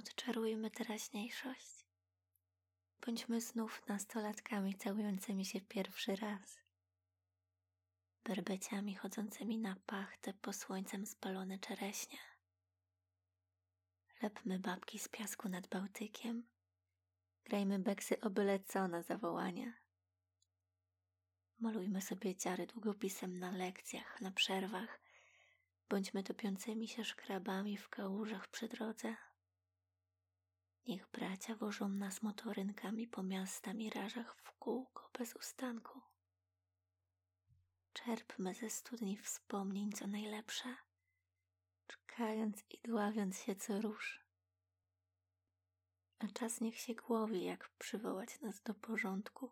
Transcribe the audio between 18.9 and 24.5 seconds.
zawołanie. Malujmy sobie dziary długopisem na lekcjach, na